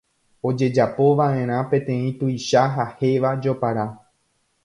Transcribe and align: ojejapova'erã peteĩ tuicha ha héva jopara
ojejapova'erã 0.51 1.57
peteĩ 1.73 2.09
tuicha 2.23 2.63
ha 2.77 2.85
héva 3.03 3.29
jopara 3.47 3.85